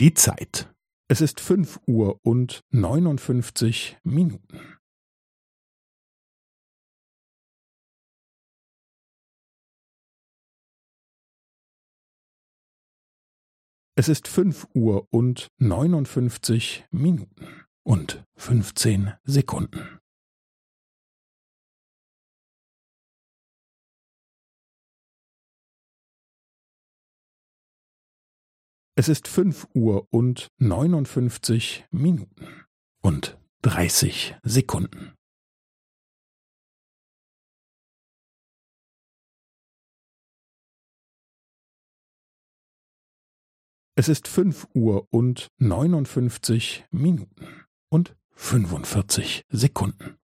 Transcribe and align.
Die 0.00 0.14
Zeit. 0.14 0.72
Es 1.08 1.20
ist 1.20 1.40
fünf 1.40 1.80
Uhr 1.88 2.20
und 2.22 2.60
neunundfünfzig 2.70 3.98
Minuten. 4.04 4.76
Es 13.96 14.08
ist 14.08 14.28
fünf 14.28 14.68
Uhr 14.72 15.08
und 15.10 15.48
neunundfünfzig 15.58 16.86
Minuten 16.92 17.64
und 17.82 18.24
fünfzehn 18.36 19.14
Sekunden. 19.24 19.98
Es 29.00 29.06
ist 29.08 29.28
fünf 29.28 29.68
Uhr 29.74 30.08
und 30.10 30.48
neunundfünfzig 30.58 31.86
Minuten 31.92 32.64
und 33.00 33.38
dreißig 33.62 34.34
Sekunden. 34.42 35.14
Es 43.94 44.08
ist 44.08 44.26
fünf 44.26 44.66
Uhr 44.74 45.06
und 45.12 45.46
neunundfünfzig 45.58 46.84
Minuten 46.90 47.66
und 47.90 48.16
fünfundvierzig 48.32 49.44
Sekunden. 49.48 50.18